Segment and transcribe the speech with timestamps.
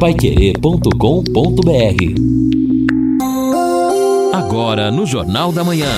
[0.00, 0.94] paiquerê.com.br
[4.32, 5.92] Agora no Jornal da Manhã.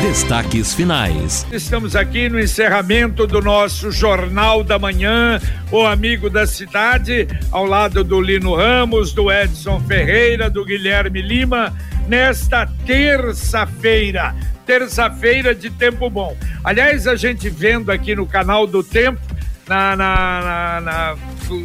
[0.00, 1.44] Destaques finais.
[1.50, 5.40] Estamos aqui no encerramento do nosso Jornal da Manhã,
[5.72, 11.76] o amigo da cidade, ao lado do Lino Ramos, do Edson Ferreira, do Guilherme Lima,
[12.06, 14.32] nesta terça-feira.
[14.64, 16.36] Terça-feira de tempo bom.
[16.62, 19.20] Aliás, a gente vendo aqui no canal do Tempo,
[19.66, 21.16] na, na, na, na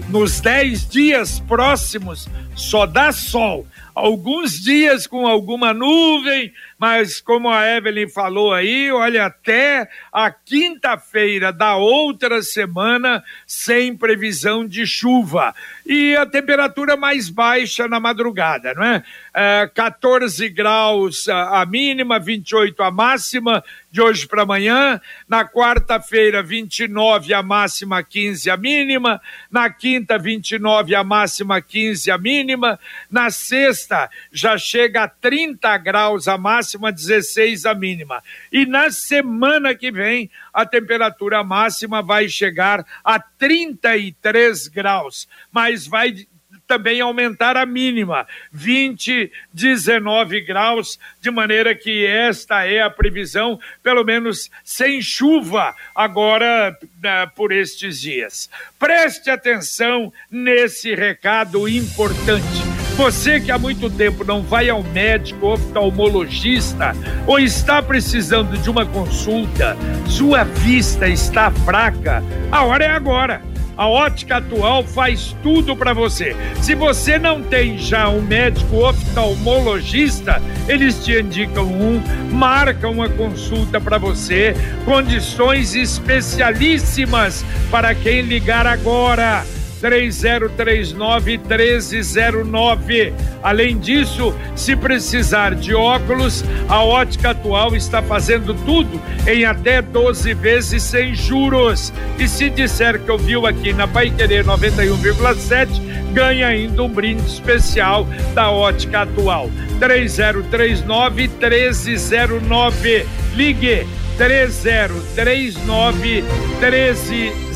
[0.09, 3.65] nos 10 dias próximos, só dá sol
[3.99, 11.51] alguns dias com alguma nuvem, mas como a Evelyn falou aí, olha, até a quinta-feira
[11.51, 15.53] da outra semana sem previsão de chuva.
[15.85, 19.03] E a temperatura mais baixa na madrugada, não é?
[19.33, 25.01] é 14 graus a mínima, 28 a máxima de hoje para amanhã.
[25.27, 29.21] Na quarta-feira, 29 a máxima, 15 a mínima.
[29.51, 32.80] Na quinta, 29 a máxima, 15 a mínima.
[33.09, 33.89] Na sexta,
[34.32, 38.23] já chega a 30 graus a máxima, 16 a mínima.
[38.52, 46.28] E na semana que vem, a temperatura máxima vai chegar a 33 graus, mas vai
[46.70, 54.03] também aumentar a mínima, 20, 19 graus, de maneira que esta é a previsão, pelo
[54.03, 58.52] menos sem chuva, agora né, por estes dias.
[58.78, 62.89] Preste atenção nesse recado importante.
[63.00, 66.94] Você que há muito tempo não vai ao médico oftalmologista
[67.25, 73.41] ou está precisando de uma consulta, sua vista está fraca, a hora é agora.
[73.78, 76.36] A ótica atual faz tudo para você.
[76.61, 82.03] Se você não tem já um médico oftalmologista, eles te indicam um,
[82.34, 84.53] marcam uma consulta para você,
[84.84, 89.45] condições especialíssimas para quem ligar agora.
[89.80, 93.13] 3039 1309.
[93.41, 100.34] Além disso, se precisar de óculos, a Ótica Atual está fazendo tudo em até 12
[100.34, 101.94] vezes sem juros.
[102.18, 105.69] E se disser que ouviu aqui na Pai Querer 91,7,
[106.13, 109.50] ganha ainda um brinde especial da Ótica Atual.
[109.79, 113.06] 3039 1309.
[113.35, 113.88] Ligue
[114.18, 116.23] 3039
[116.59, 117.49] 1309.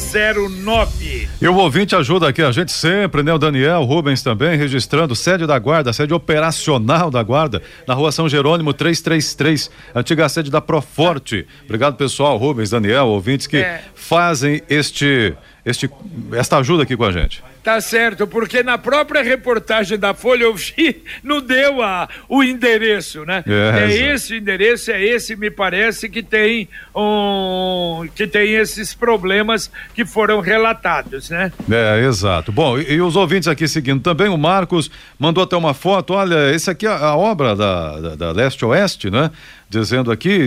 [1.41, 3.33] E o ouvinte ajuda aqui a gente sempre, né?
[3.33, 8.29] O Daniel Rubens também, registrando sede da Guarda, sede operacional da Guarda, na rua São
[8.29, 11.47] Jerônimo 333, antiga sede da Proforte.
[11.65, 13.83] Obrigado, pessoal, Rubens, Daniel, ouvintes que é.
[13.95, 15.33] fazem este,
[15.65, 15.89] este,
[16.33, 17.43] esta ajuda aqui com a gente.
[17.63, 23.23] Tá certo, porque na própria reportagem da Folha eu vi, não deu a, o endereço,
[23.23, 23.41] né?
[23.47, 29.71] É, é esse endereço, é esse, me parece, que tem um, que tem esses problemas
[29.95, 31.53] que foram relatados, né?
[31.71, 32.51] É, exato.
[32.51, 36.53] Bom, e, e os ouvintes aqui seguindo também, o Marcos mandou até uma foto, olha,
[36.53, 39.31] esse aqui é a obra da, da, da Leste-Oeste, né?
[39.69, 40.45] Dizendo aqui,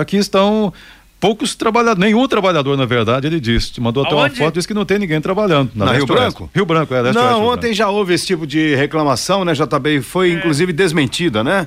[0.00, 0.72] aqui estão
[1.24, 3.80] poucos trabalhadores, nenhum trabalhador, na verdade, ele disse.
[3.80, 5.70] Mandou até uma foto, disse que não tem ninguém trabalhando.
[5.74, 6.50] Na, na Rio Branco?
[6.54, 7.12] Rio Branco, é.
[7.14, 10.02] Não, ontem já houve esse tipo de reclamação, né, JB?
[10.02, 10.34] Foi, é.
[10.34, 11.66] inclusive, desmentida, né?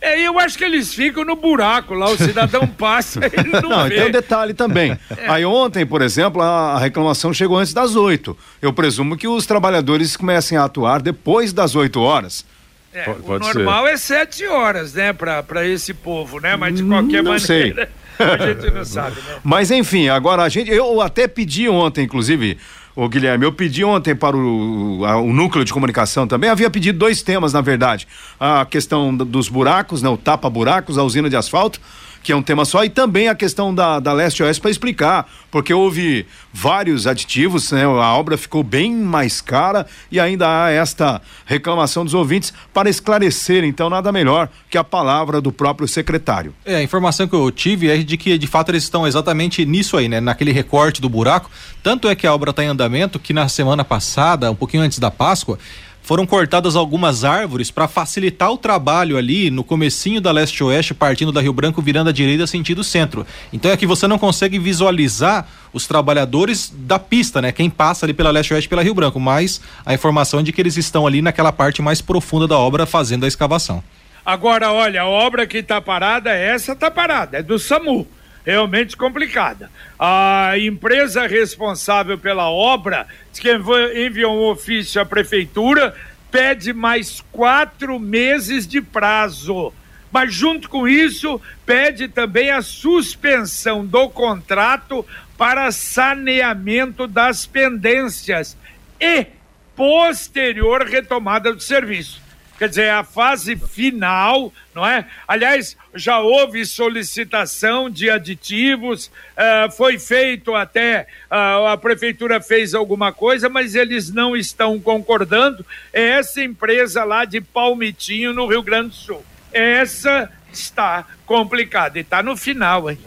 [0.00, 3.88] É, eu acho que eles ficam no buraco lá, o cidadão passa e não, não
[3.88, 3.94] vê.
[3.94, 4.98] tem um detalhe também.
[5.16, 5.30] É.
[5.30, 8.36] Aí ontem, por exemplo, a reclamação chegou antes das oito.
[8.60, 12.44] Eu presumo que os trabalhadores comecem a atuar depois das oito horas.
[12.92, 13.92] É, pode, o normal ser.
[13.92, 16.56] é sete horas, né, para esse povo, né?
[16.56, 17.40] Mas de qualquer não maneira.
[17.40, 17.88] Sei.
[18.40, 19.36] A gente não sabe, né?
[19.42, 20.70] Mas enfim, agora a gente.
[20.70, 22.58] Eu até pedi ontem, inclusive,
[22.94, 26.98] o Guilherme, eu pedi ontem para o, a, o núcleo de comunicação também, havia pedido
[26.98, 28.08] dois temas, na verdade.
[28.40, 31.80] A questão dos buracos, né, o tapa-buracos, a usina de asfalto
[32.26, 35.72] que é um tema só, e também a questão da, da leste-oeste para explicar, porque
[35.72, 37.84] houve vários aditivos, né?
[37.84, 43.62] A obra ficou bem mais cara e ainda há esta reclamação dos ouvintes para esclarecer,
[43.62, 46.52] então nada melhor que a palavra do próprio secretário.
[46.64, 49.96] É, a informação que eu tive é de que de fato eles estão exatamente nisso
[49.96, 50.20] aí, né?
[50.20, 51.48] Naquele recorte do buraco,
[51.80, 54.98] tanto é que a obra está em andamento que na semana passada, um pouquinho antes
[54.98, 55.60] da Páscoa,
[56.06, 61.40] foram cortadas algumas árvores para facilitar o trabalho ali no comecinho da leste-oeste, partindo da
[61.40, 63.26] Rio Branco, virando à direita sentido centro.
[63.52, 67.50] Então é que você não consegue visualizar os trabalhadores da pista, né?
[67.50, 70.76] Quem passa ali pela leste-oeste pela Rio Branco, mas a informação é de que eles
[70.76, 73.82] estão ali naquela parte mais profunda da obra fazendo a escavação.
[74.24, 78.06] Agora, olha, a obra que está parada, essa está parada, é do SAMU
[78.46, 79.68] realmente complicada.
[79.98, 85.94] A empresa responsável pela obra que enviou um ofício à prefeitura,
[86.30, 89.72] pede mais quatro meses de prazo.
[90.12, 95.04] Mas, junto com isso, pede também a suspensão do contrato
[95.36, 98.56] para saneamento das pendências
[99.00, 99.26] e
[99.74, 102.25] posterior retomada do serviço.
[102.58, 105.06] Quer dizer, a fase final, não é?
[105.28, 113.12] Aliás, já houve solicitação de aditivos, uh, foi feito até, uh, a prefeitura fez alguma
[113.12, 115.64] coisa, mas eles não estão concordando.
[115.92, 119.24] É essa empresa lá de Palmitinho, no Rio Grande do Sul.
[119.52, 122.98] Essa está complicada e está no final, hein?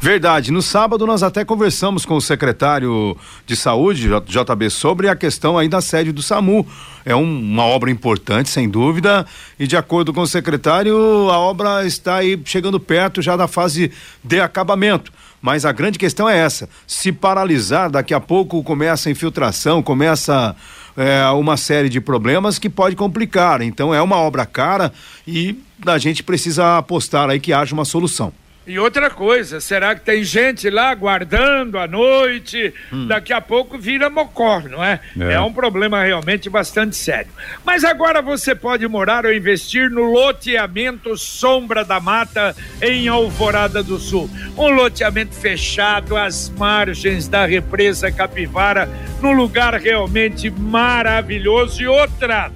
[0.00, 0.50] Verdade.
[0.50, 5.68] No sábado nós até conversamos com o secretário de saúde, JB, sobre a questão aí
[5.68, 6.66] da sede do SAMU.
[7.04, 9.26] É um, uma obra importante, sem dúvida,
[9.58, 10.96] e de acordo com o secretário,
[11.30, 13.90] a obra está aí chegando perto já da fase
[14.22, 15.12] de acabamento.
[15.40, 20.56] Mas a grande questão é essa: se paralisar, daqui a pouco começa a infiltração, começa
[20.96, 23.60] é, uma série de problemas que pode complicar.
[23.60, 24.92] Então é uma obra cara
[25.26, 28.32] e a gente precisa apostar aí que haja uma solução.
[28.66, 32.72] E outra coisa, será que tem gente lá aguardando à noite?
[32.90, 33.06] Hum.
[33.06, 35.00] Daqui a pouco vira mocó, não é?
[35.20, 35.34] é?
[35.34, 35.40] é?
[35.40, 37.30] um problema realmente bastante sério.
[37.62, 43.98] Mas agora você pode morar ou investir no loteamento Sombra da Mata em Alvorada do
[43.98, 44.30] Sul.
[44.56, 48.88] Um loteamento fechado às margens da represa Capivara,
[49.20, 51.82] num lugar realmente maravilhoso.
[51.82, 52.50] E outra,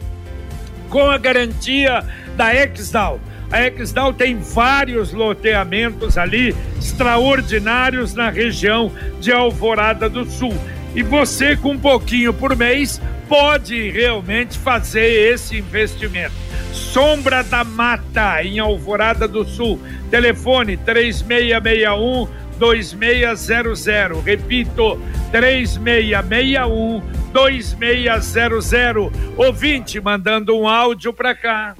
[0.88, 2.02] com a garantia
[2.34, 10.54] da Exdal a Exdal tem vários loteamentos ali extraordinários na região de Alvorada do Sul.
[10.94, 16.34] E você, com um pouquinho por mês, pode realmente fazer esse investimento.
[16.72, 19.80] Sombra da Mata, em Alvorada do Sul.
[20.10, 22.28] Telefone 3661
[22.58, 24.24] 2600.
[24.24, 25.00] Repito,
[25.30, 27.02] 3661
[27.32, 29.10] 2600.
[29.36, 31.74] Ouvinte mandando um áudio para cá.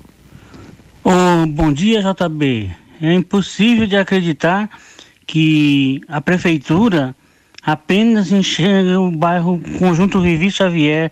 [1.11, 2.71] Oh, bom dia, JB.
[3.01, 4.69] É impossível de acreditar
[5.27, 7.17] que a prefeitura
[7.63, 11.11] apenas enxerga o bairro Conjunto Vivi Xavier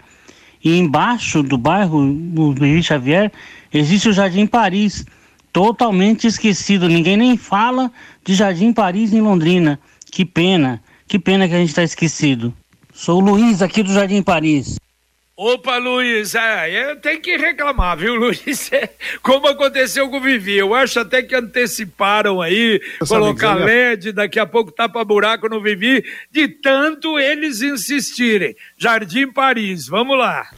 [0.62, 3.32] e embaixo do bairro do Vivi Xavier
[3.72, 5.06] existe o Jardim Paris,
[5.50, 6.90] totalmente esquecido.
[6.90, 7.90] Ninguém nem fala
[8.22, 9.80] de Jardim Paris em Londrina.
[10.12, 12.52] Que pena, que pena que a gente está esquecido.
[12.92, 14.76] Sou o Luiz aqui do Jardim Paris.
[15.38, 18.72] Opa, Luiz, é, tem que reclamar, viu, Luiz?
[18.72, 18.88] É,
[19.22, 24.38] como aconteceu com o Vivi, eu acho até que anteciparam aí, eu colocar LED, daqui
[24.38, 26.02] a pouco tapa buraco no Vivi,
[26.32, 28.56] de tanto eles insistirem.
[28.78, 30.48] Jardim Paris, vamos lá.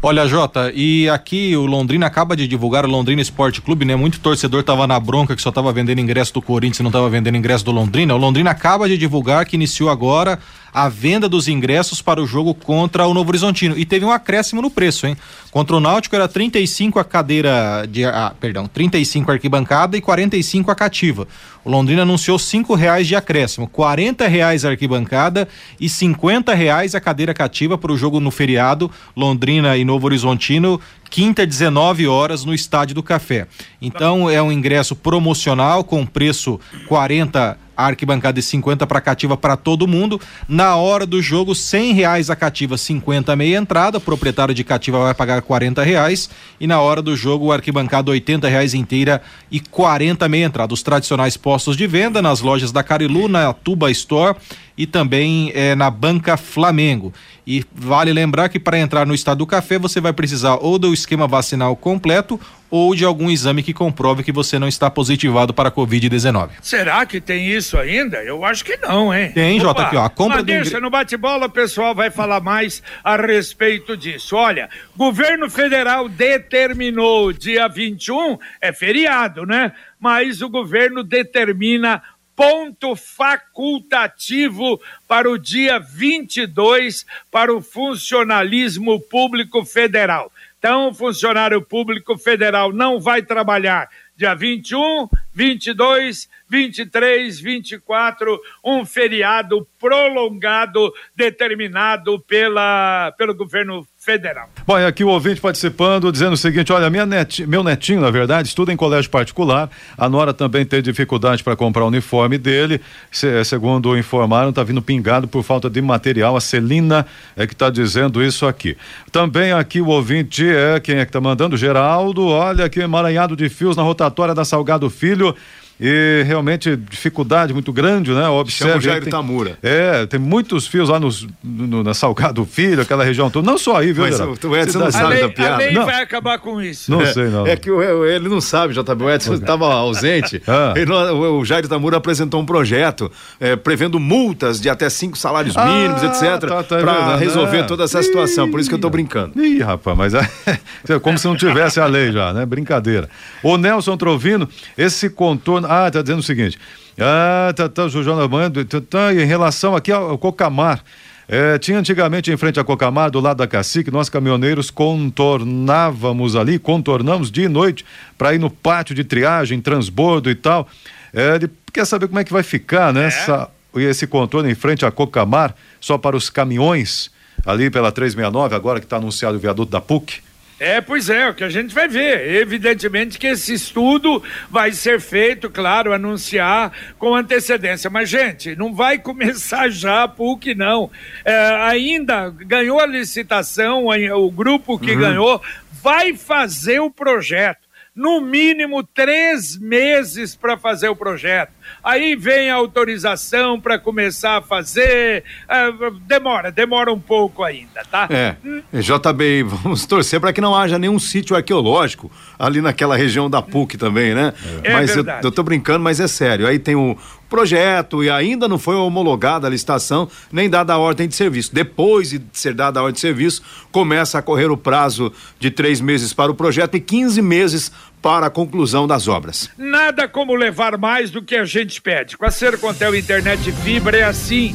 [0.00, 3.96] Olha, Jota, e aqui o Londrina acaba de divulgar o Londrina Esporte Clube, né?
[3.96, 7.10] Muito torcedor tava na bronca que só tava vendendo ingresso do Corinthians e não tava
[7.10, 8.14] vendendo ingresso do Londrina.
[8.14, 10.38] O Londrina acaba de divulgar que iniciou agora
[10.72, 14.62] a venda dos ingressos para o jogo contra o Novo Horizontino e teve um acréscimo
[14.62, 15.16] no preço, hein?
[15.50, 20.70] Contra o Náutico era 35 a cadeira de, ah, perdão, 35 a arquibancada e 45
[20.70, 21.26] a cativa.
[21.64, 25.48] O Londrina anunciou cinco reais de acréscimo, 40 reais a arquibancada
[25.80, 30.80] e 50 reais a cadeira cativa para o jogo no feriado Londrina e Novo Horizontino
[31.10, 33.46] quinta 19 horas no Estádio do Café.
[33.80, 39.56] Então é um ingresso promocional com preço 40 a arquibancada de 50 para cativa para
[39.56, 40.20] todo mundo.
[40.48, 43.98] Na hora do jogo, cem reais a cativa, 50 meia entrada.
[43.98, 46.28] O proprietário de cativa vai pagar 40 reais.
[46.58, 50.74] E na hora do jogo, o arquibancada 80 reais inteira e 40 meia entrada.
[50.74, 54.36] Os tradicionais postos de venda nas lojas da Carilu, na Tuba Store
[54.76, 57.12] e também é, na Banca Flamengo.
[57.46, 60.92] E vale lembrar que para entrar no Estado do Café você vai precisar ou do
[60.92, 62.38] esquema vacinal completo
[62.70, 66.50] ou de algum exame que comprove que você não está positivado para a Covid-19.
[66.60, 68.22] Será que tem isso ainda?
[68.22, 69.32] Eu acho que não, hein?
[69.32, 70.04] Tem, Jota, aqui, ó.
[70.04, 70.80] A compra mas ingre...
[70.80, 74.36] no bate-bola o pessoal vai falar mais a respeito disso.
[74.36, 79.72] Olha, governo federal determinou dia 21, é feriado, né?
[79.98, 82.02] Mas o governo determina
[82.38, 90.30] ponto facultativo para o dia 22 para o funcionalismo público federal.
[90.58, 93.88] Então, o funcionário público federal não vai trabalhar.
[94.16, 104.48] Dia 21, 22, 23, 24, um feriado prolongado determinado pela, pelo governo federal.
[104.66, 108.10] Bom, e aqui o ouvinte participando, dizendo o seguinte: olha, minha net, meu netinho, na
[108.10, 109.68] verdade, estuda em colégio particular.
[109.98, 112.80] A Nora também tem dificuldade para comprar o uniforme dele.
[113.10, 116.36] Se, segundo informaram, está vindo pingado por falta de material.
[116.36, 117.04] A Celina
[117.36, 118.78] é que está dizendo isso aqui.
[119.12, 121.54] Também aqui o ouvinte é quem é que está mandando?
[121.56, 125.36] Geraldo, olha que emaranhado de fios na rotatória da Salgado Filho
[125.80, 128.28] e realmente dificuldade muito grande, né?
[128.28, 128.70] Observe.
[128.72, 129.58] Chama o Jair tem, Tamura.
[129.62, 133.46] É, tem muitos fios lá nos, no, na Salgado Filho, aquela região toda.
[133.48, 135.54] Não só aí, viu, Mas o- Edson não sabe lei, da piada.
[135.54, 135.84] a lei Não.
[135.86, 136.90] vai acabar com isso.
[136.90, 137.46] Não É, sei, não.
[137.46, 139.04] É que o- ele não sabe, JB.
[139.04, 140.42] O Edson estava ausente.
[140.48, 140.72] Ah.
[140.76, 145.56] Ele o, o Jair Tamura apresentou um projeto eh, prevendo multas de até cinco salários
[145.56, 146.48] Ah, mínimos, etc.
[146.48, 147.62] tá, tá, é para verdade, resolver é.
[147.64, 148.50] toda essa situação.
[148.50, 149.38] Por isso que eu tô brincando.
[149.44, 150.20] Ih, rapaz, mas é
[151.02, 152.46] como se não tivesse a lei já, né?
[152.46, 153.08] Brincadeira.
[153.42, 155.67] O Nelson Trovino, esse contorno.
[155.68, 156.58] Ah, tá dizendo o seguinte.
[156.98, 160.82] Ah, tá, tá, o João Amando, tá, tá, em relação aqui ao, ao Cocamar.
[161.28, 166.58] É, tinha antigamente em frente a Cocamar, do lado da Cacique, nós caminhoneiros contornávamos ali,
[166.58, 167.84] contornamos dia e noite
[168.16, 170.66] para ir no pátio de triagem, transbordo e tal.
[171.12, 173.08] É, ele quer saber como é que vai ficar, né?
[173.08, 177.10] Essa, esse contorno em frente a Cocamar, só para os caminhões,
[177.44, 180.22] ali pela 369, agora que está anunciado o viaduto da PUC.
[180.60, 182.34] É, pois é, o que a gente vai ver.
[182.34, 187.88] Evidentemente que esse estudo vai ser feito, claro, anunciar com antecedência.
[187.88, 190.90] Mas, gente, não vai começar já a PUC, não.
[191.24, 195.40] É, ainda ganhou a licitação, o grupo que ganhou
[195.82, 197.67] vai fazer o projeto.
[197.98, 201.50] No mínimo três meses para fazer o projeto.
[201.82, 205.24] Aí vem a autorização para começar a fazer.
[205.48, 205.72] ah,
[206.06, 208.08] demora, demora um pouco ainda, tá?
[208.08, 208.36] É,
[208.72, 213.76] JB, vamos torcer para que não haja nenhum sítio arqueológico ali naquela região da PUC
[213.76, 214.32] também, né?
[214.62, 215.26] É mas eu, verdade.
[215.26, 216.46] eu tô brincando, mas é sério.
[216.46, 216.96] Aí tem o
[217.28, 221.54] projeto e ainda não foi homologada a licitação, nem dada a ordem de serviço.
[221.54, 225.80] Depois de ser dada a ordem de serviço, começa a correr o prazo de três
[225.80, 229.50] meses para o projeto e 15 meses para a conclusão das obras.
[229.56, 232.16] Nada como levar mais do que a gente pede.
[232.16, 234.54] Com a Sercontel Internet Fibra é assim.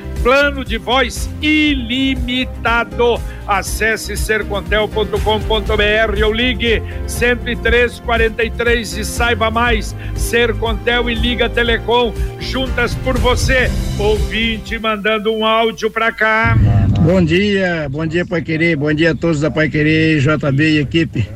[0.23, 3.19] Plano de voz ilimitado.
[3.47, 9.95] Acesse sercontel.com.br ou ligue 10343 e saiba mais.
[10.15, 13.69] Sercontel e Liga Telecom, juntas por você.
[13.97, 16.55] Ouvinte mandando um áudio pra cá.
[17.01, 20.79] Bom dia, bom dia Pai Querer, bom dia a todos da Pai Querer, JB e
[20.79, 21.27] equipe.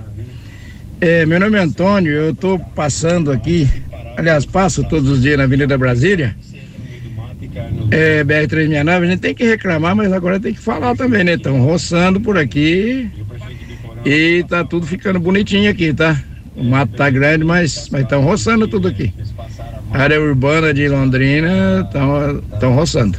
[1.02, 3.68] É, meu nome é Antônio, eu estou passando aqui,
[4.16, 6.36] aliás, passo todos os dias na Avenida Brasília.
[7.92, 11.34] É, BR-369, a gente tem que reclamar, mas agora tem que falar também, né?
[11.34, 13.10] Estão roçando por aqui
[14.06, 16.22] e tá tudo ficando bonitinho aqui, tá?
[16.56, 19.14] O mato tá grande, mas estão roçando tudo aqui.
[19.92, 21.88] A área urbana de Londrina
[22.54, 23.18] estão roçando.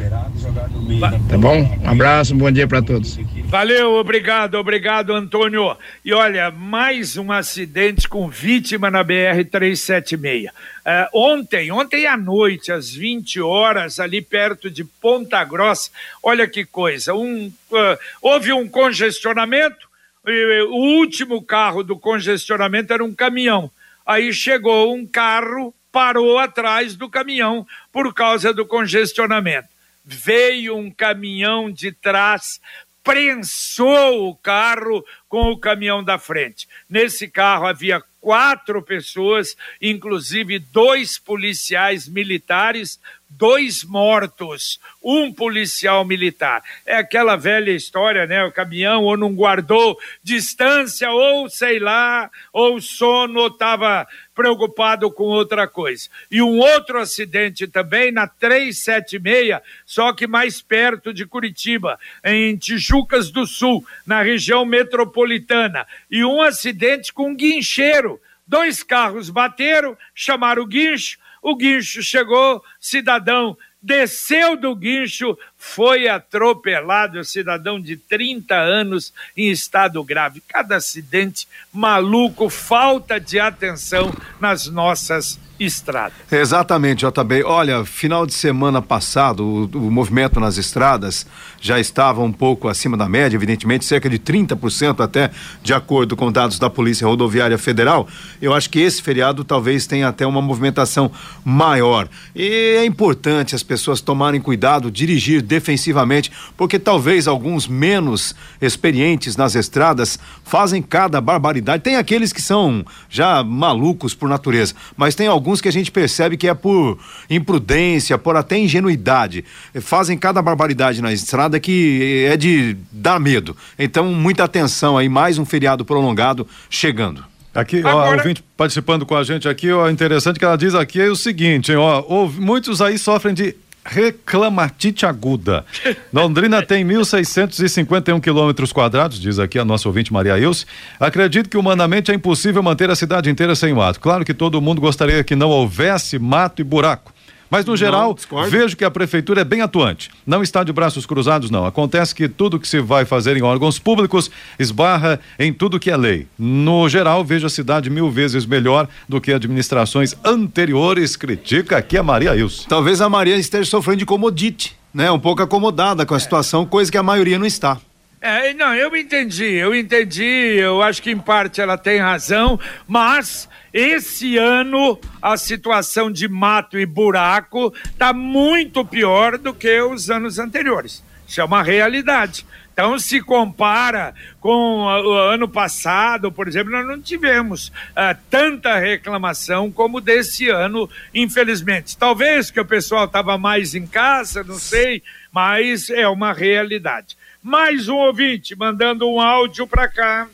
[1.29, 1.63] Tá bom?
[1.83, 3.19] Um abraço, um bom dia para todos.
[3.47, 5.77] Valeu, obrigado, obrigado, Antônio.
[6.05, 10.49] E olha, mais um acidente com vítima na BR-376.
[10.85, 15.91] É, ontem, ontem à noite, às 20 horas, ali perto de Ponta Grossa,
[16.23, 19.89] olha que coisa, um, uh, houve um congestionamento,
[20.25, 23.71] e, o último carro do congestionamento era um caminhão.
[24.07, 29.76] Aí chegou um carro, parou atrás do caminhão por causa do congestionamento.
[30.07, 32.61] Veio um caminhão de trás,
[33.03, 36.69] prensou o carro com o caminhão da frente.
[36.89, 46.63] Nesse carro havia quatro pessoas, inclusive dois policiais militares, dois mortos, um policial militar.
[46.85, 48.45] É aquela velha história, né?
[48.45, 55.67] O caminhão ou não guardou distância, ou sei lá, ou sono estava preocupado com outra
[55.67, 56.09] coisa.
[56.31, 63.31] E um outro acidente também na 376, só que mais perto de Curitiba, em Tijucas
[63.31, 65.87] do Sul, na região metropolitana.
[66.11, 68.21] E um acidente com um guincheiro.
[68.47, 77.25] Dois carros bateram, chamaram o guincho, o guincho chegou, cidadão desceu do guincho, foi atropelado,
[77.25, 80.43] cidadão de 30 anos em estado grave.
[80.47, 86.17] Cada acidente maluco, falta de atenção nas nossas estradas.
[86.31, 87.43] Exatamente, JB.
[87.45, 91.27] Olha, final de semana passado, o, o, movimento nas estradas
[91.61, 95.31] já estava um pouco acima da média, evidentemente, cerca de 30% até,
[95.63, 98.07] de acordo com dados da Polícia Rodoviária Federal.
[98.41, 101.11] Eu acho que esse feriado talvez tenha até uma movimentação
[101.45, 102.09] maior.
[102.35, 109.55] E é importante as pessoas tomarem cuidado, dirigir defensivamente, porque talvez alguns menos experientes nas
[109.55, 111.83] estradas fazem cada barbaridade.
[111.83, 116.37] Tem aqueles que são já malucos por natureza, mas tem alguns que a gente percebe
[116.37, 116.99] que é por
[117.31, 119.45] imprudência, por até ingenuidade.
[119.81, 123.57] Fazem cada barbaridade na estrada que é de dar medo.
[123.79, 127.25] Então, muita atenção aí, mais um feriado prolongado chegando.
[127.55, 131.01] Aqui, ó, Agora- ouvinte participando com a gente aqui, ó, interessante que ela diz aqui
[131.01, 133.55] é o seguinte, ó, houve- muitos aí sofrem de
[133.87, 135.65] reclamatite aguda.
[136.13, 140.67] Londrina tem 1.651 quilômetros quadrados, diz aqui a nossa ouvinte Maria Ilse.
[140.99, 144.01] Acredito que humanamente é impossível manter a cidade inteira sem mato.
[144.01, 147.16] Claro que todo mundo gostaria que não houvesse mato e buraco.
[147.51, 148.51] Mas, no geral, discordo.
[148.51, 150.11] vejo que a prefeitura é bem atuante.
[150.27, 151.65] Não está de braços cruzados, não.
[151.65, 155.97] Acontece que tudo que se vai fazer em órgãos públicos esbarra em tudo que é
[155.97, 156.27] lei.
[156.39, 161.17] No geral, vejo a cidade mil vezes melhor do que administrações anteriores.
[161.17, 162.67] Critica aqui a Maria Ilse.
[162.67, 165.11] Talvez a Maria esteja sofrendo de comodite, né?
[165.11, 167.79] Um pouco acomodada com a situação, coisa que a maioria não está.
[168.21, 170.25] É, não, eu entendi, eu entendi,
[170.59, 176.79] eu acho que em parte ela tem razão, mas esse ano a situação de mato
[176.79, 181.05] e buraco está muito pior do que os anos anteriores.
[181.29, 182.47] Isso é uma realidade.
[182.73, 189.71] Então, se compara com o ano passado, por exemplo, nós não tivemos ah, tanta reclamação
[189.71, 191.99] como desse ano, infelizmente.
[191.99, 197.17] Talvez que o pessoal estava mais em casa, não sei, mas é uma realidade.
[197.43, 200.29] Mais um ouvinte mandando um áudio para cá.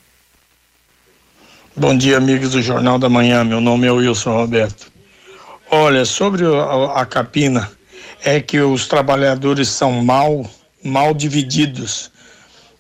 [1.75, 3.43] Bom dia, amigos do Jornal da Manhã.
[3.43, 4.93] Meu nome é Wilson Roberto.
[5.71, 6.45] Olha, sobre
[6.95, 7.73] a, capina,
[8.23, 10.45] é que os trabalhadores são mal,
[10.85, 12.11] mal divididos.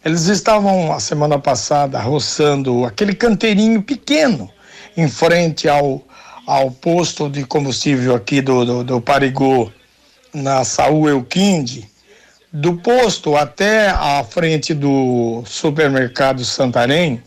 [0.04, 4.50] Eles estavam a semana passada roçando aquele canteirinho pequeno
[4.94, 6.02] em frente ao,
[6.46, 9.72] ao posto de combustível aqui do, do, do Parigô,
[10.34, 11.88] na Saúl Euquinde.
[12.52, 17.22] Do posto até a frente do supermercado Santarém,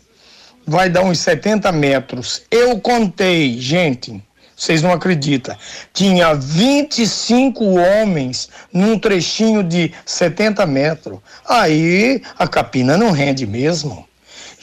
[0.66, 2.42] vai dar uns 70 metros.
[2.50, 4.22] Eu contei, gente,
[4.56, 5.56] vocês não acreditam.
[5.92, 11.18] Tinha 25 homens num trechinho de 70 metros.
[11.46, 14.06] Aí a capina não rende mesmo.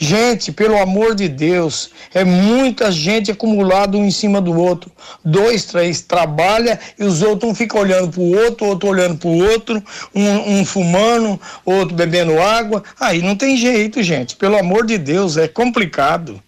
[0.04, 4.92] Gente, pelo amor de Deus, é muita gente acumulada um em cima do outro.
[5.24, 9.28] Dois, três trabalha e os outros um fica olhando para o outro, outro olhando para
[9.28, 9.82] o outro,
[10.14, 12.84] um, um fumando, outro bebendo água.
[13.00, 14.36] Aí não tem jeito, gente.
[14.36, 16.38] Pelo amor de Deus, é complicado.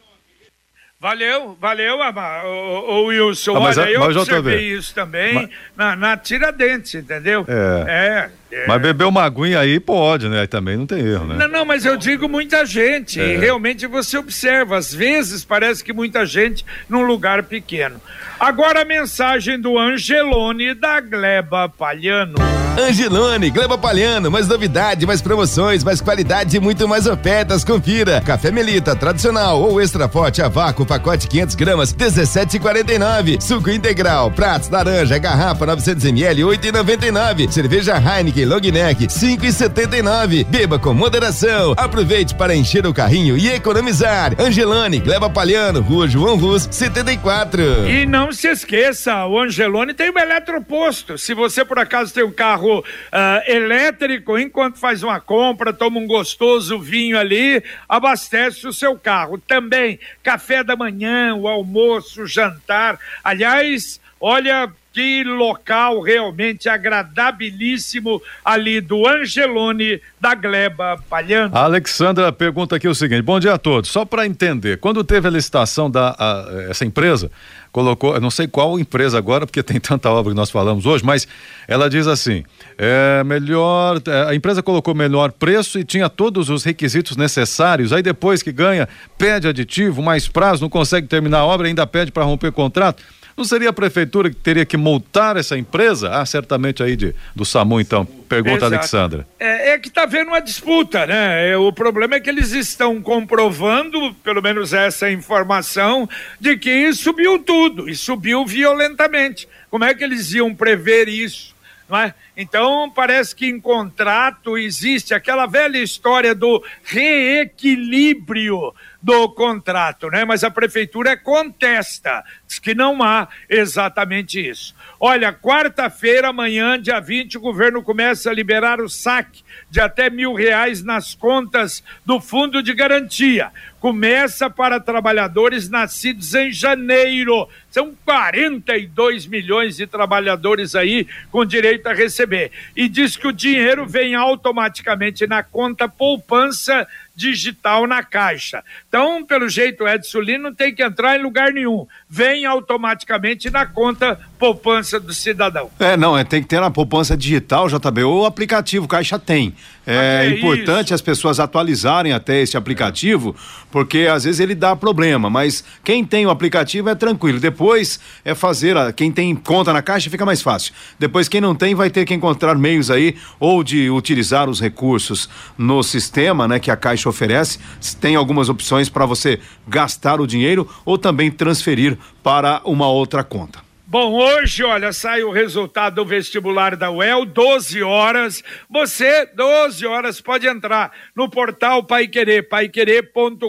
[1.00, 1.98] Valeu, valeu,
[2.44, 3.56] o, o Wilson.
[3.56, 7.45] Ah, mas Olha, a- eu mas, observei isso também mas- na, na Tiradentes, entendeu?
[7.49, 7.84] É.
[7.88, 8.30] É.
[8.50, 8.67] é.
[8.67, 10.41] Mas beber uma aguinha aí pode, né?
[10.41, 11.37] Aí também não tem erro, né?
[11.37, 13.21] Não, não, mas eu digo muita gente.
[13.21, 13.35] É.
[13.35, 18.00] E realmente você observa, às vezes parece que muita gente num lugar pequeno.
[18.39, 22.35] Agora a mensagem do Angelone da Gleba Palhano.
[22.78, 27.65] Angelone, Gleba Palhano, mais novidade, mais promoções, mais qualidade e muito mais ofertas.
[27.65, 28.21] Confira.
[28.21, 33.41] Café Melita tradicional ou extra forte a vácuo, pacote 500 gramas, 17,49.
[33.41, 37.50] Suco integral, pratos, laranja, garrafa 900 ml, 8,99.
[37.50, 40.44] Cerveja Heineken Long Neck, 5,79.
[40.44, 41.75] Beba com moderação.
[41.76, 44.34] Aproveite para encher o carrinho e economizar.
[44.38, 47.88] Angelone, Gleba Palhano, Rua João Rus, 74.
[47.88, 51.16] E não se esqueça, o Angelone tem o eletroposto.
[51.16, 56.06] Se você por acaso tem um carro ah, elétrico, enquanto faz uma compra, toma um
[56.06, 59.38] gostoso vinho ali, abastece o seu carro.
[59.38, 62.99] Também café da manhã, o almoço, o jantar.
[63.22, 71.54] Aliás, olha que local realmente agradabilíssimo ali do Angelone da Gleba Palhano.
[71.54, 73.91] A Alexandra pergunta aqui o seguinte: bom dia a todos.
[73.91, 77.30] Só para entender, quando teve a licitação da a- essa empresa,
[77.71, 81.04] colocou, eu não sei qual empresa agora, porque tem tanta obra que nós falamos hoje,
[81.04, 81.28] mas
[81.69, 82.43] ela diz assim:
[82.78, 87.93] é melhor, é, a empresa colocou melhor preço e tinha todos os requisitos necessários.
[87.93, 92.11] Aí depois que ganha, pede aditivo, mais prazo, não consegue terminar a obra, ainda pede
[92.11, 93.02] para romper contrato.
[93.36, 96.08] Não seria a prefeitura que teria que multar essa empresa?
[96.10, 98.06] Ah, certamente aí de, do SAMU, então.
[98.06, 98.75] Pergunta Exato.
[98.75, 99.28] Alexandra.
[99.38, 101.50] É, é que está havendo uma disputa, né?
[101.50, 106.08] É, o problema é que eles estão comprovando, pelo menos essa informação,
[106.40, 109.46] de que subiu tudo e subiu violentamente.
[109.70, 111.54] Como é que eles iam prever isso?
[111.88, 112.14] Não é?
[112.36, 118.75] Então, parece que em contrato existe aquela velha história do reequilíbrio
[119.06, 120.25] do contrato, né?
[120.25, 124.75] Mas a prefeitura contesta, diz que não há exatamente isso.
[124.99, 130.34] Olha, quarta-feira, amanhã, dia 20, o governo começa a liberar o saque de até mil
[130.34, 133.52] reais nas contas do Fundo de Garantia.
[133.78, 137.49] Começa para trabalhadores nascidos em janeiro.
[137.71, 142.50] São 42 milhões de trabalhadores aí com direito a receber.
[142.75, 148.62] E diz que o dinheiro vem automaticamente na conta poupança digital na caixa.
[148.86, 151.86] Então, pelo jeito, o Edson Lino não tem que entrar em lugar nenhum.
[152.08, 155.70] Vem automaticamente na conta poupança do cidadão.
[155.78, 159.54] É, não, é, tem que ter na poupança digital, JB, ou o aplicativo Caixa tem.
[159.86, 160.94] É, é importante isso.
[160.94, 163.36] as pessoas atualizarem até esse aplicativo,
[163.70, 167.38] porque às vezes ele dá problema, mas quem tem o aplicativo é tranquilo.
[167.38, 170.75] Depois é fazer, a, quem tem conta na Caixa fica mais fácil.
[170.99, 175.28] Depois quem não tem vai ter que encontrar meios aí ou de utilizar os recursos
[175.56, 177.58] no sistema, né, que a Caixa oferece.
[178.00, 183.65] Tem algumas opções para você gastar o dinheiro ou também transferir para uma outra conta.
[183.88, 188.42] Bom, hoje, olha, sai o resultado do vestibular da UEL, 12 horas.
[188.68, 193.46] Você, 12 horas, pode entrar no portal Pai Querer, paiquerer.com.br.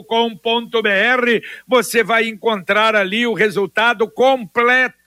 [1.67, 5.06] Você vai encontrar ali o resultado completo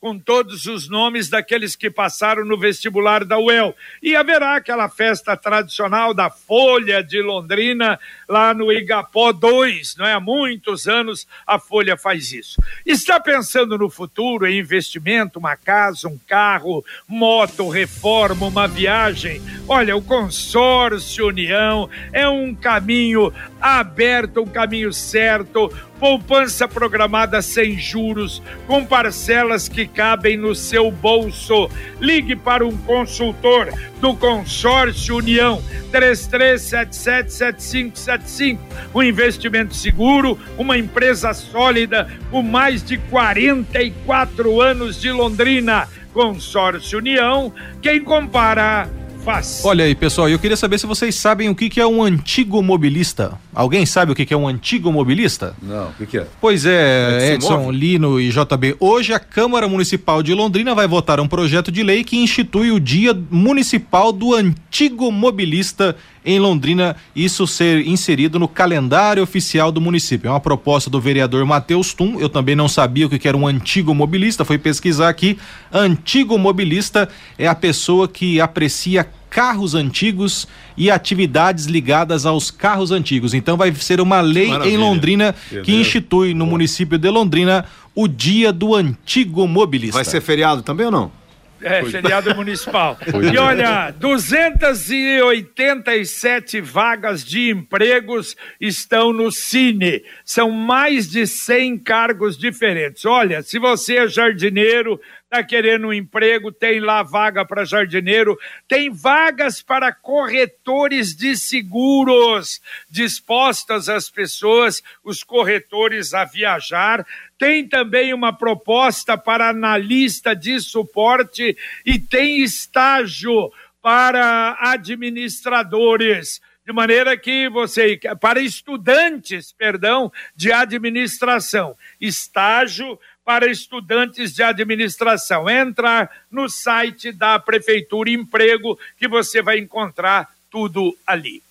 [0.00, 3.74] com todos os nomes daqueles que passaram no vestibular da UEL.
[4.02, 7.98] E haverá aquela festa tradicional da Folha de Londrina,
[8.28, 10.12] lá no Igapó 2, não é?
[10.12, 12.60] Há muitos anos a Folha faz isso.
[12.84, 19.40] Está pensando no futuro, em investimento, uma casa, um carro, moto, reforma, uma viagem?
[19.66, 28.40] Olha, o Consórcio União é um caminho aberto, um caminho certo poupança programada sem juros,
[28.66, 31.70] com parcelas que cabem no seu bolso.
[32.00, 38.58] Ligue para um consultor do Consórcio União 33777575.
[38.94, 45.88] Um investimento seguro, uma empresa sólida com mais de 44 anos de Londrina.
[46.12, 48.88] Consórcio União, quem compara
[49.24, 49.62] faz.
[49.64, 53.38] Olha aí, pessoal, eu queria saber se vocês sabem o que, é um antigo mobilista.
[53.58, 55.52] Alguém sabe o que, é um antigo mobilista?
[55.60, 56.28] Não, o que, que é?
[56.40, 58.76] Pois é, Edson, Lino e JB.
[58.78, 62.78] Hoje a Câmara Municipal de Londrina vai votar um projeto de lei que institui o
[62.78, 70.28] Dia Municipal do Antigo Mobilista em Londrina, isso ser inserido no calendário oficial do município.
[70.28, 72.20] É uma proposta do vereador Matheus Tum.
[72.20, 75.36] Eu também não sabia o que era um antigo mobilista, fui pesquisar aqui.
[75.72, 83.34] Antigo mobilista é a pessoa que aprecia carros antigos e atividades ligadas aos carros antigos.
[83.34, 84.74] Então vai ser uma lei Maravilha.
[84.74, 87.64] em Londrina que institui no município de Londrina
[87.94, 89.96] o Dia do Antigo Mobilista.
[89.96, 91.18] Vai ser feriado também ou não?
[91.60, 92.98] É, feriado municipal.
[93.32, 100.04] e olha, 287 vagas de empregos estão no Cine.
[100.24, 103.04] São mais de 100 cargos diferentes.
[103.04, 108.90] Olha, se você é jardineiro, está querendo um emprego, tem lá vaga para jardineiro, tem
[108.90, 117.06] vagas para corretores de seguros, dispostas as pessoas, os corretores a viajar.
[117.38, 127.16] Tem também uma proposta para analista de suporte e tem estágio para administradores de maneira
[127.16, 135.50] que você, para estudantes, perdão, de administração, estágio para estudantes de administração.
[135.50, 141.42] Entra no site da Prefeitura Emprego que você vai encontrar tudo ali.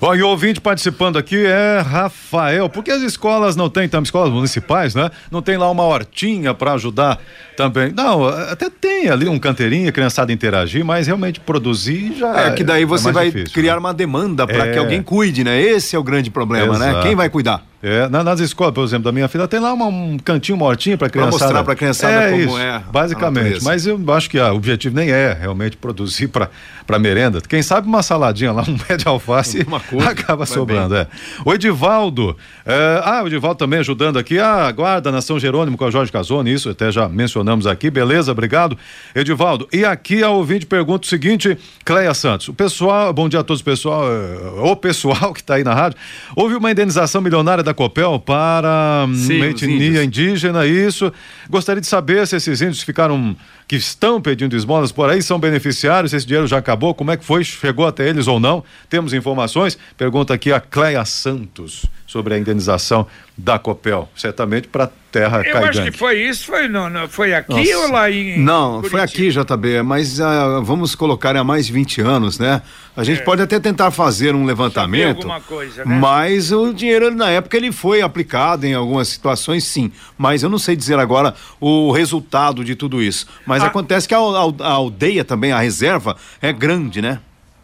[0.00, 2.68] Bom, e o ouvinte participando aqui é Rafael.
[2.68, 5.10] Por que as escolas não têm, também escolas municipais, né?
[5.28, 7.18] Não tem lá uma hortinha para ajudar
[7.56, 7.90] também?
[7.90, 12.42] Não, até tem ali um canteirinho, criançada interagir, mas realmente produzir já.
[12.42, 13.80] É que daí você é vai difícil, criar né?
[13.80, 14.72] uma demanda para é...
[14.72, 15.60] que alguém cuide, né?
[15.60, 16.76] Esse é o grande problema?
[16.76, 16.96] Exato.
[16.98, 17.02] né?
[17.02, 17.67] Quem vai cuidar?
[17.80, 21.08] É, nas escolas, por exemplo, da minha filha, tem lá uma, um cantinho mortinho para
[21.08, 21.38] criançada.
[21.38, 22.82] Pra mostrar para criançada é como isso, é.
[22.90, 23.62] Basicamente.
[23.62, 26.50] Mas eu acho que ah, o objetivo nem é realmente produzir para
[26.96, 27.40] merenda.
[27.40, 30.94] Quem sabe uma saladinha lá, um pé de alface, coisa, acaba sobrando.
[30.94, 31.08] É.
[31.44, 35.84] O Edivaldo, é, ah, o Edivaldo também ajudando aqui, a guarda na São Jerônimo com
[35.84, 38.78] a Jorge Casone, isso até já mencionamos aqui, beleza, obrigado.
[39.14, 43.42] Edivaldo, e aqui a ouvinte pergunta o seguinte, Cleia Santos, o pessoal, bom dia a
[43.42, 45.98] todos, pessoal, é, o pessoal que está aí na rádio,
[46.36, 51.12] houve uma indenização milionária da Copel para hum, Sim, uma etnia indígena, isso.
[51.48, 53.34] Gostaria de saber se esses índios ficaram,
[53.68, 57.18] que estão pedindo esmolas por aí, são beneficiários, se esse dinheiro já acabou, como é
[57.18, 58.64] que foi, chegou até eles ou não?
[58.88, 59.78] Temos informações?
[59.94, 61.84] Pergunta aqui a Cleia Santos.
[62.08, 65.78] Sobre a indenização da Copel, certamente para terra Eu caidante.
[65.80, 67.76] acho que foi isso, foi, no, no- foi aqui Nossa.
[67.86, 68.38] ou lá em.
[68.40, 69.02] Não, foi Curitiba?
[69.04, 69.30] aqui,
[69.70, 72.62] JB, mas ah, vamos colocar há mais de 20 anos, né?
[72.96, 75.98] A gente pode até tentar fazer um levantamento, alguma coisa, né?
[76.00, 79.92] mas o dinheiro na época ele foi aplicado em algumas situações, sim.
[80.16, 83.26] Mas eu não sei dizer agora o resultado de tudo isso.
[83.46, 83.66] Mas Ah.
[83.66, 87.20] acontece que a, al- a aldeia também, a reserva, é grande, né?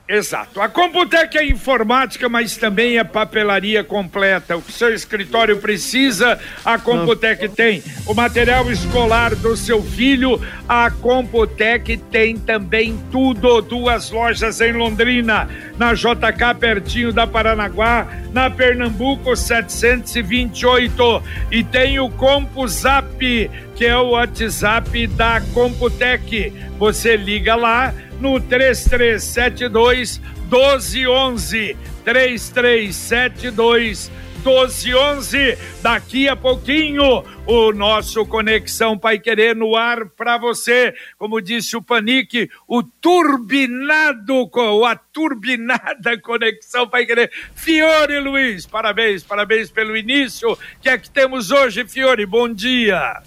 [0.06, 0.60] Exato.
[0.60, 4.54] A Computec é informática, mas também é papelaria completa.
[4.54, 7.82] O que seu escritório precisa, a Computec tem.
[8.06, 10.38] O material escolar do seu filho,
[10.68, 13.62] a Computec tem também tudo.
[13.62, 21.22] Duas lojas em Londrina, na JK, pertinho da Paranaguá, na Pernambuco 728.
[21.50, 26.52] E tem o CompuZap, que é o WhatsApp da Computec.
[26.78, 31.76] Você liga lá no 3372 1211.
[32.04, 34.10] 3372
[34.44, 35.56] 1211.
[35.80, 40.94] Daqui a pouquinho, o nosso Conexão Pai Querer no ar para você.
[41.16, 44.50] Como disse o Panique, o turbinado,
[44.86, 47.32] a turbinada Conexão Pai Querer.
[47.54, 50.52] Fiore Luiz, parabéns, parabéns pelo início.
[50.52, 52.26] O que é que temos hoje, Fiore?
[52.26, 53.22] Bom dia.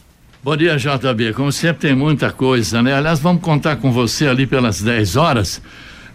[0.48, 1.34] Bom dia, JB.
[1.34, 2.94] Como sempre, tem muita coisa, né?
[2.94, 5.62] Aliás, vamos contar com você ali pelas 10 horas.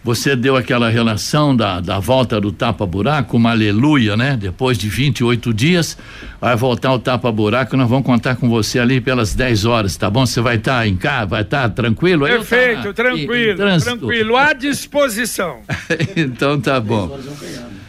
[0.03, 4.35] Você deu aquela relação da, da volta do tapa-buraco, uma aleluia, né?
[4.41, 5.99] Depois de 28 dias,
[6.41, 7.77] vai voltar o tapa-buraco.
[7.77, 10.25] Nós vamos contar com você ali pelas 10 horas, tá bom?
[10.25, 12.25] Você vai estar em casa, vai estar tranquilo?
[12.25, 14.37] Aí eu tava Perfeito, em- em tranquilo, tranquilo.
[14.39, 15.59] À disposição.
[16.17, 17.19] então tá bom.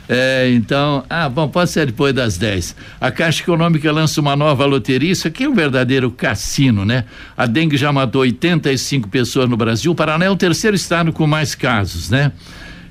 [0.07, 2.75] É, então, ah, bom, pode ser depois das 10.
[2.99, 5.11] A Caixa Econômica lança uma nova loteria.
[5.11, 7.05] Isso aqui é um verdadeiro cassino, né?
[7.37, 9.91] A dengue já matou 85 pessoas no Brasil.
[9.91, 12.31] O Paraná é o terceiro estado com mais casos, né?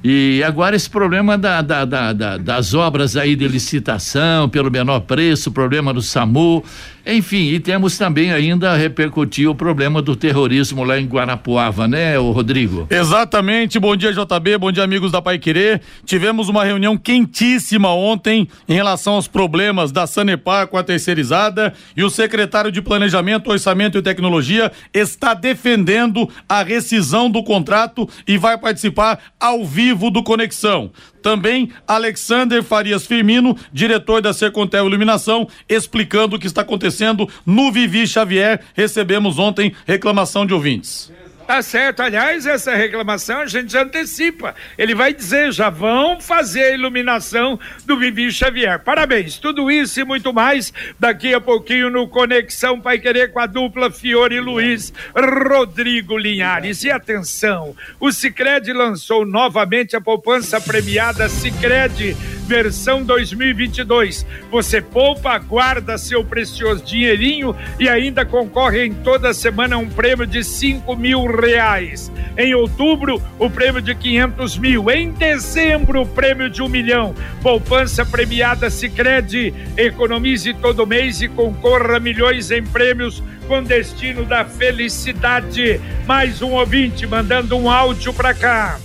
[0.04, 5.00] E agora esse problema da, da- da- da- das obras aí de licitação pelo menor
[5.00, 6.64] preço, o problema do SAMU,
[7.06, 12.86] enfim, e temos também ainda repercutir o problema do terrorismo lá em Guarapuava, né, Rodrigo?
[12.90, 15.80] Exatamente, bom dia JB, bom dia amigos da Pai Querer.
[16.04, 22.02] Tivemos uma reunião quentíssima ontem em relação aos problemas da Sanepar com a terceirizada e
[22.02, 28.56] o secretário de Planejamento, Orçamento e Tecnologia está defendendo a rescisão do contrato e vai
[28.58, 30.90] participar ao vivo do Conexão.
[31.22, 38.07] Também Alexander Farias Firmino, diretor da Sercontel Iluminação, explicando o que está acontecendo no Vivi
[38.07, 38.61] Xavier.
[38.74, 41.12] Recebemos ontem reclamação de ouvintes.
[41.46, 42.00] Tá certo.
[42.00, 44.55] Aliás, essa reclamação a gente antecipa.
[44.78, 48.78] Ele vai dizer, já vão fazer a iluminação do Vivi Xavier.
[48.78, 49.38] Parabéns.
[49.38, 53.90] Tudo isso e muito mais daqui a pouquinho no Conexão Pai Querer com a dupla
[53.90, 56.85] Fiore Luiz Rodrigo Linhares.
[56.85, 62.16] E atenção, o Cicred lançou novamente a poupança premiada Cicred
[62.52, 64.26] versão 2022.
[64.50, 70.26] Você poupa, guarda seu precioso dinheirinho e ainda concorre em toda semana a um prêmio
[70.26, 72.12] de 5 mil reais.
[72.36, 74.90] Em outubro, o prêmio de 500 mil.
[74.90, 77.14] Em dezembro, o prêmio de um milhão.
[77.42, 79.54] Poupança premiada Sicredi.
[79.74, 85.80] Economize todo mês e concorra a milhões em prêmios com destino da felicidade.
[86.06, 88.78] Mais um ouvinte mandando um áudio para cá.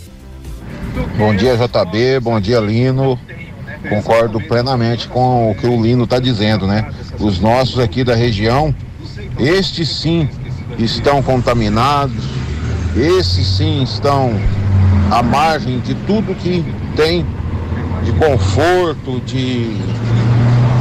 [1.17, 2.21] Bom dia, JB.
[2.21, 3.19] Bom dia, Lino.
[3.89, 6.89] Concordo plenamente com o que o Lino está dizendo, né?
[7.19, 8.73] Os nossos aqui da região,
[9.39, 10.29] estes sim
[10.77, 12.23] estão contaminados,
[12.95, 14.33] esses sim estão
[15.11, 17.25] à margem de tudo que tem
[18.03, 19.77] de conforto, de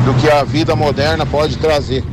[0.04, 2.04] do que a vida moderna pode trazer.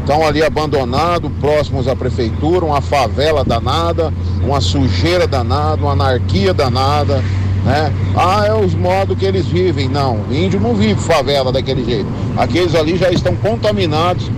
[0.00, 7.22] Estão ali abandonados, próximos à prefeitura, uma favela danada, uma sujeira danada, uma anarquia danada,
[7.64, 7.92] né?
[8.16, 9.88] Ah, é os modos que eles vivem.
[9.88, 12.06] Não, índio não vive favela daquele jeito.
[12.36, 14.30] Aqueles ali já estão contaminados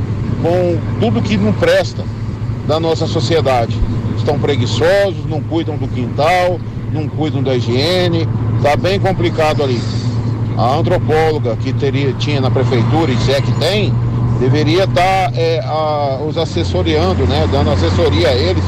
[0.42, 2.04] com tudo que não presta
[2.66, 3.76] da nossa sociedade.
[4.16, 6.58] Estão preguiçosos, não cuidam do quintal,
[6.92, 8.28] não cuidam da higiene,
[8.62, 9.80] tá bem complicado ali.
[10.56, 13.92] A antropóloga que teria, tinha na prefeitura, e se é que tem,
[14.38, 15.32] deveria estar
[16.28, 17.48] os assessoriando, né?
[17.50, 18.62] Dando assessoria a eles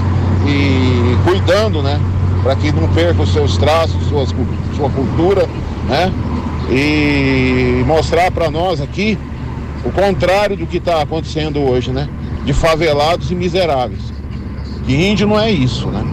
[0.47, 2.01] e cuidando, né?
[2.47, 4.33] Para que não percam os seus traços, suas,
[4.77, 5.49] sua cultura,
[5.89, 6.13] né?
[6.71, 9.19] E mostrar para nós aqui
[9.85, 12.09] o contrário do que está acontecendo hoje, né?
[12.45, 14.13] De favelados e miseráveis.
[14.87, 16.05] Que índio não é isso, né?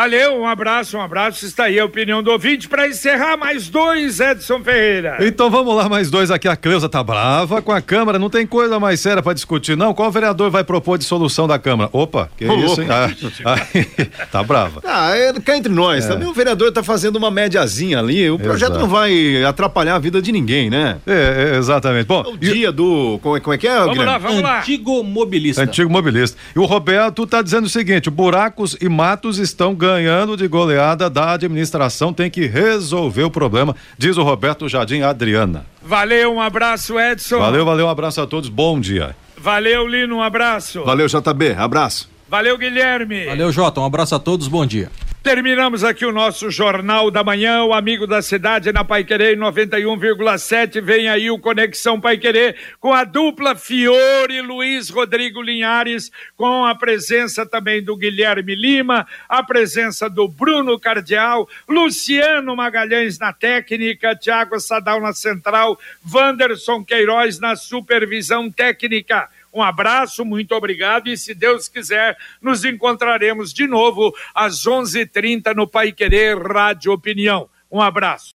[0.00, 1.46] Valeu, um abraço, um abraço.
[1.46, 5.16] Está aí a opinião do ouvinte para encerrar mais dois, Edson Ferreira.
[5.22, 6.46] Então vamos lá, mais dois aqui.
[6.46, 9.94] A Cleusa tá brava com a Câmara, não tem coisa mais séria para discutir, não.
[9.94, 11.88] Qual vereador vai propor dissolução da Câmara?
[11.94, 12.88] Opa, que Ô, isso, hein?
[12.90, 13.58] Ah,
[14.30, 14.82] tá brava.
[14.84, 16.08] Ah, é, cá entre nós, É.
[16.08, 18.80] também o vereador tá fazendo uma médiazinha ali, o projeto Exato.
[18.80, 20.98] não vai atrapalhar a vida de ninguém, né?
[21.06, 22.04] É, é, exatamente.
[22.04, 23.18] Bom, o dia do.
[23.22, 24.12] Como é, como é que é, Vamos Guilherme?
[24.12, 24.58] lá, vamos lá.
[24.60, 25.62] Antigo mobilista.
[25.62, 26.36] Antigo mobilista.
[26.54, 31.32] E o Roberto tá dizendo o seguinte: buracos e matos estão ganhando de goleada da
[31.32, 35.64] administração, tem que resolver o problema, diz o Roberto Jardim Adriana.
[35.80, 37.38] Valeu, um abraço, Edson.
[37.38, 39.14] Valeu, valeu, um abraço a todos, bom dia.
[39.38, 40.82] Valeu, Lino, um abraço.
[40.84, 42.10] Valeu, JB, abraço.
[42.28, 43.26] Valeu, Guilherme.
[43.26, 43.80] Valeu, Jota.
[43.80, 44.90] Um abraço a todos, bom dia.
[45.26, 50.80] Terminamos aqui o nosso Jornal da Manhã, o amigo da cidade na Paiquerê 91,7.
[50.80, 57.44] Vem aí o Conexão Paiquerê com a dupla Fiore Luiz Rodrigo Linhares, com a presença
[57.44, 65.00] também do Guilherme Lima, a presença do Bruno Cardial, Luciano Magalhães na técnica, Tiago Sadal
[65.00, 65.76] na central,
[66.08, 69.28] Wanderson Queiroz na supervisão técnica.
[69.56, 75.66] Um abraço, muito obrigado e se Deus quiser, nos encontraremos de novo às 11:30 no
[75.66, 77.48] Pai Querer Rádio Opinião.
[77.72, 78.32] Um abraço.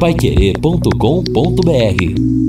[0.00, 2.45] Paiquerê.com.br